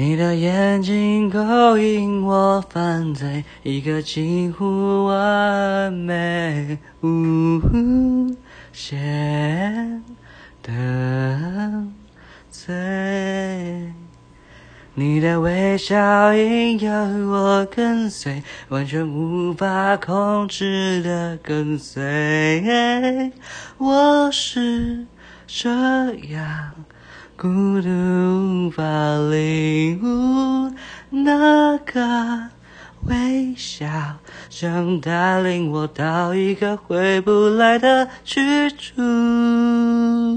[0.00, 7.60] 你的眼睛勾引我犯罪，一个近乎完美无
[8.72, 10.04] 限
[10.62, 10.72] 的
[12.48, 13.92] 罪。
[14.94, 16.92] 你的微笑引诱
[17.26, 23.32] 我跟随，完全无法控制的跟随。
[23.78, 25.06] 我是
[25.48, 25.68] 这
[26.14, 26.70] 样。
[27.40, 27.88] 孤独
[29.30, 30.72] 领悟
[31.10, 32.50] 那个
[33.06, 33.86] 微笑，
[34.50, 40.27] 想带领我到一个回不来的去处。